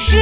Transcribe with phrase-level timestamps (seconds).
[0.00, 0.16] 师。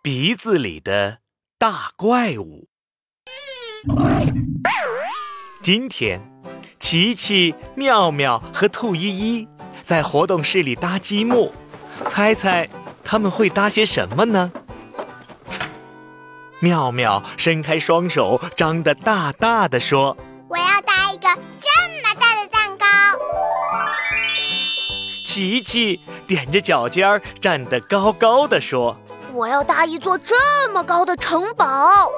[0.00, 1.18] 鼻子里的
[1.58, 2.68] 大怪物。
[5.60, 6.20] 今天，
[6.78, 9.48] 琪琪、妙妙和兔依依
[9.82, 11.50] 在活动室里搭积木，
[12.06, 12.68] 猜猜
[13.02, 14.52] 他们会搭些什么呢？
[16.62, 20.16] 妙妙伸开双手，张得大大的说
[20.46, 21.28] ：“我要搭一个
[21.60, 21.68] 这
[22.04, 22.86] 么大的蛋糕。”
[25.26, 28.96] 琪琪踮着脚尖儿，站得高高的说。
[29.32, 30.36] 我要搭一座这
[30.72, 32.08] 么高的城堡。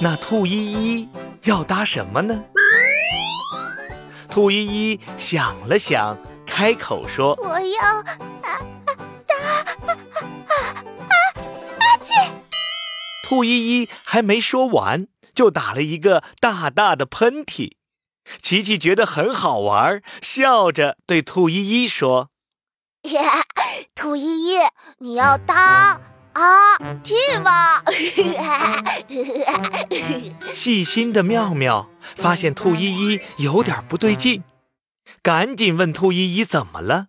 [0.00, 0.72] 那兔依
[1.02, 1.08] 依
[1.42, 2.42] 要搭什么呢？
[4.30, 6.16] 兔依依想了想，
[6.46, 8.02] 开口说：“我要
[8.40, 8.58] 搭
[13.24, 17.72] 兔依依还没说完，就打了一个大大的喷嚏。
[18.42, 22.28] 琪琪觉得很好玩，笑着对兔依依说。
[23.94, 24.58] 兔依依，
[24.98, 25.56] 你要当
[26.34, 27.82] 啊，T 吗？
[30.52, 34.42] 细心的妙妙发现兔依依有点不对劲，
[35.22, 37.06] 赶紧问兔依依怎么了。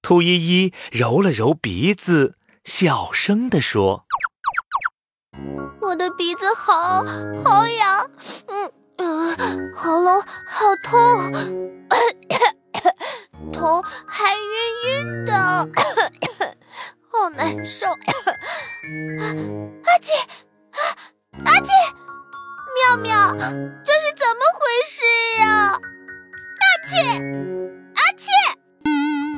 [0.00, 4.06] 兔依依揉了揉鼻子，小声地说
[5.80, 7.02] ：“我的鼻子好
[7.44, 8.10] 好痒，
[8.48, 11.30] 嗯嗯，喉咙好痛。
[13.52, 14.40] ”头还晕
[14.86, 15.32] 晕的，
[17.10, 17.86] 好难受。
[17.86, 17.94] 阿
[20.00, 20.12] 奇，
[21.44, 21.70] 阿奇，
[22.74, 25.02] 妙妙，这是怎么回事
[25.38, 25.78] 呀？
[26.60, 26.96] 阿奇，
[27.94, 28.28] 阿奇，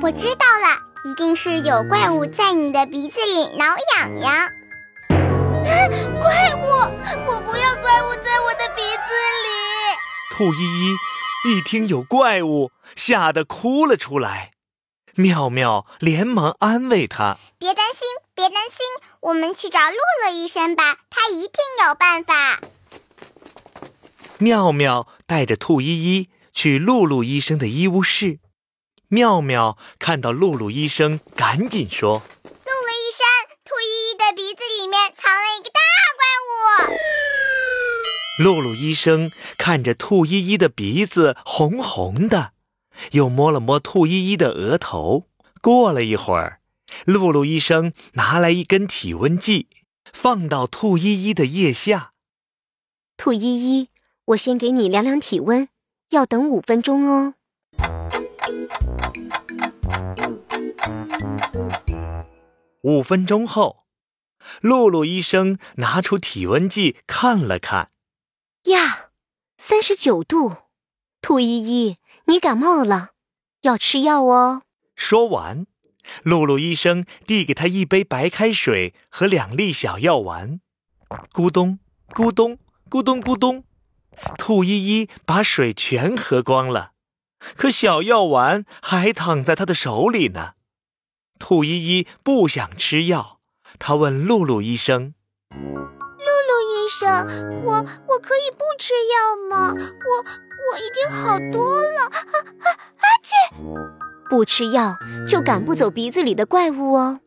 [0.01, 0.67] 我知道了，
[1.05, 4.49] 一定是有怪物在你的鼻子里挠痒痒。
[6.21, 6.61] 怪物，
[7.27, 9.13] 我不要怪物在我的鼻子
[9.45, 9.49] 里。
[10.35, 10.95] 兔依依。
[11.47, 14.51] 一听有怪物，吓得哭了出来。
[15.15, 18.01] 妙妙连忙安慰她：“别担心，
[18.35, 18.79] 别担心，
[19.21, 21.53] 我们去找露露医生吧，他一定
[21.87, 22.59] 有办法。”
[24.39, 28.39] 妙妙带着兔依依去露露医生的医务室。
[29.07, 32.23] 妙妙看到露露医生，赶紧说
[38.37, 42.51] ：“露露医生看着兔依依的鼻子红红的，
[43.11, 45.27] 又摸了摸兔依依的额头。
[45.59, 46.59] 过了一会儿，
[47.05, 49.67] 露露医生拿来一根体温计，
[50.13, 52.13] 放到兔依依的腋下。
[53.17, 53.89] 兔依依，
[54.25, 55.67] 我先给你量量体温，
[56.11, 57.33] 要等五分钟哦。
[62.83, 63.85] 五分钟后，
[64.61, 67.89] 露露医生拿出体温计看了看。
[68.67, 69.11] 呀，
[69.57, 70.57] 三十九度，
[71.21, 71.95] 兔依依，
[72.25, 73.11] 你感冒了，
[73.61, 74.63] 要吃药哦。
[74.93, 75.65] 说完，
[76.23, 80.59] 露露医生递给他一杯白开水和两粒小药丸。
[81.31, 81.79] 咕咚
[82.09, 83.63] 咕咚咕咚咕咚，
[84.37, 86.91] 兔依依把水全喝光了，
[87.55, 90.55] 可小药丸还躺在他的手里呢。
[91.39, 93.39] 兔依依不想吃药，
[93.79, 95.13] 他问露露医生。
[96.87, 97.09] 医生，
[97.63, 99.73] 我我可以不吃药吗？
[99.75, 101.99] 我我已经好多了。
[102.03, 103.35] 阿阿阿奇，
[104.29, 104.95] 不吃药
[105.27, 107.19] 就赶不走鼻子里的怪物哦。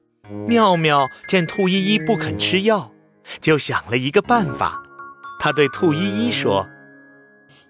[0.48, 2.90] 妙妙见兔依依不肯吃药，
[3.42, 4.82] 就想了一个办法。
[5.38, 6.66] 他对兔依依说：“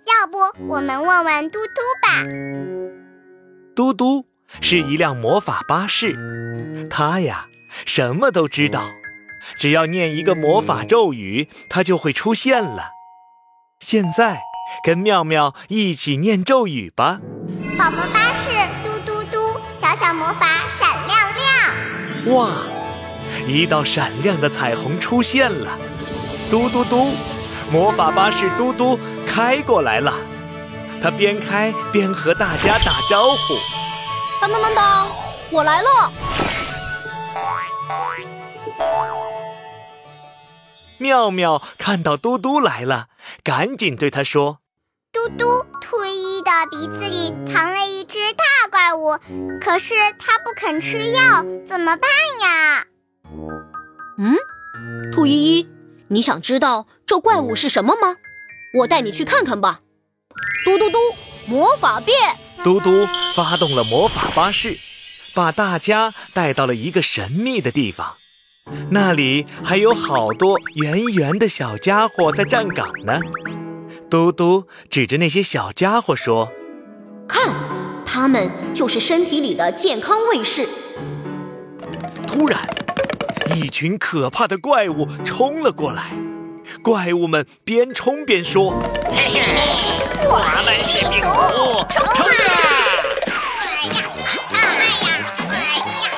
[0.07, 2.23] 要不我们问问嘟嘟吧？”
[3.75, 4.27] 嘟嘟
[4.61, 6.17] 是一辆魔法巴士，
[6.89, 7.49] 它呀
[7.85, 8.89] 什么都知道。
[9.57, 12.91] 只要念一个魔法咒语，它就会出现了。
[13.81, 14.41] 现在，
[14.85, 17.21] 跟妙妙一起念咒语吧。
[17.79, 18.51] 宝宝巴士
[18.85, 20.47] 嘟嘟嘟，小小魔法
[20.79, 22.37] 闪亮亮。
[22.37, 22.51] 哇，
[23.47, 25.79] 一道闪亮的彩虹出现了。
[26.51, 27.09] 嘟嘟嘟，
[27.73, 30.15] 魔法巴士嘟嘟开过来了。
[31.03, 33.55] 它边开边和大家打招呼。
[34.41, 35.09] 当当当当，
[35.53, 35.89] 我来了。
[40.99, 43.09] 妙妙看到嘟嘟来了，
[43.43, 44.59] 赶紧对他说
[45.11, 49.19] ：“嘟嘟，兔依依的鼻子里藏了一只大怪物，
[49.61, 52.11] 可是它不肯吃药，怎么办
[52.43, 52.87] 呀？”
[54.21, 54.37] 嗯，
[55.11, 55.69] 兔依依，
[56.09, 58.17] 你想知道这怪物是什么吗？
[58.81, 59.81] 我带你去看看吧。
[60.67, 60.99] 嘟嘟嘟，
[61.49, 62.15] 魔法变！
[62.63, 64.77] 嘟嘟发动了魔法巴士，
[65.35, 68.17] 把大家带到了一个神秘的地方。
[68.91, 73.21] 那里还有好多圆圆的小家伙在站岗呢。
[74.09, 76.51] 嘟嘟指着那些小家伙说
[77.29, 77.55] ：“看，
[78.05, 80.67] 他们就是身体里的健康卫士。”
[82.27, 82.69] 突然，
[83.55, 86.11] 一群可怕的怪物冲了过来。
[86.83, 88.73] 怪物们边冲边说
[89.11, 89.41] ：“嘿嘿，
[90.25, 91.29] 我们是病毒，
[91.93, 92.51] 冲啊！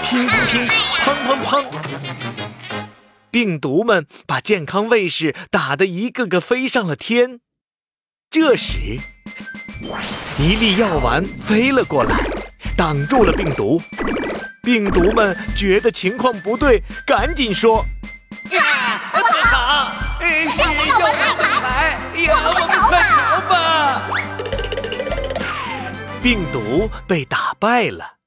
[0.02, 0.81] 乒乒乒，
[1.24, 1.80] 砰砰砰！
[3.30, 7.40] 病毒们把健康卫士打得一个个飞上了天。
[8.30, 8.98] 这时，
[10.38, 12.16] 一粒药丸飞了过来，
[12.76, 13.80] 挡住了病毒。
[14.62, 17.84] 病毒们觉得情况不对，赶紧说
[18.48, 18.58] ：“不
[19.46, 21.04] 好！”哎，是要我
[21.62, 21.98] 来！
[22.14, 24.08] 我们快逃吧！
[26.22, 28.18] 病毒被打败了，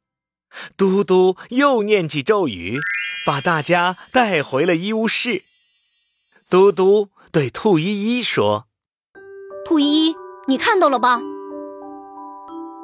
[0.77, 2.79] 嘟嘟又念起咒语，
[3.25, 5.41] 把大家带回了医务室。
[6.49, 8.65] 嘟嘟对兔依依说
[9.65, 10.15] ：“兔依依，
[10.47, 11.19] 你看到了吧？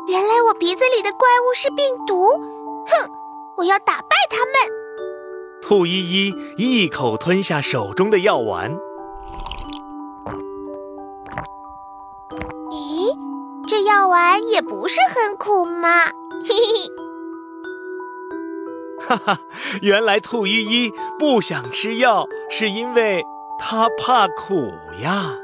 [0.07, 2.31] 原来我鼻子里的怪物是病毒！
[2.87, 3.11] 哼，
[3.57, 4.53] 我要打败他们！”
[5.61, 8.75] 兔依依一口吞下手中的药丸。
[12.71, 13.15] 咦
[13.67, 17.00] 这药丸也不是很苦嘛，嘿嘿。
[19.11, 19.39] 哈哈，
[19.81, 23.25] 原来兔依依不想吃药，是因为
[23.59, 24.71] 她怕苦
[25.01, 25.35] 呀。